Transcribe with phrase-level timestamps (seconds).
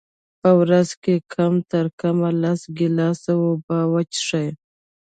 [0.41, 4.49] په ورځ کي کم ترکمه لس ګیلاسه اوبه وچیښئ